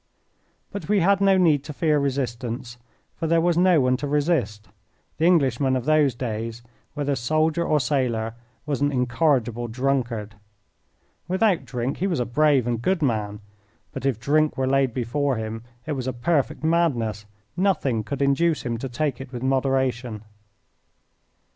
But 0.71 0.89
we 0.89 1.01
had 1.01 1.21
no 1.21 1.37
need 1.37 1.63
to 1.65 1.73
fear 1.73 1.99
resistance, 1.99 2.79
for 3.13 3.27
there 3.27 3.39
was 3.39 3.55
no 3.55 3.79
one 3.79 3.97
to 3.97 4.07
resist. 4.07 4.67
The 5.19 5.27
Englishman 5.27 5.75
of 5.75 5.85
those 5.85 6.15
days, 6.15 6.63
whether 6.95 7.15
soldier 7.15 7.63
or 7.63 7.79
sailor, 7.79 8.33
was 8.65 8.81
an 8.81 8.91
incorrigible 8.91 9.67
drunkard. 9.67 10.33
Without 11.27 11.65
drink 11.65 11.97
he 11.97 12.07
was 12.07 12.19
a 12.19 12.25
brave 12.25 12.65
and 12.65 12.81
good 12.81 13.03
man. 13.03 13.41
But 13.91 14.07
if 14.07 14.19
drink 14.19 14.57
were 14.57 14.65
laid 14.65 14.91
before 14.91 15.35
him 15.35 15.61
it 15.85 15.91
was 15.91 16.07
a 16.07 16.13
perfect 16.13 16.63
madness 16.63 17.27
nothing 17.55 18.03
could 18.03 18.23
induce 18.23 18.63
him 18.63 18.79
to 18.79 18.89
take 18.89 19.21
it 19.21 19.31
with 19.31 19.43
moderation. 19.43 20.23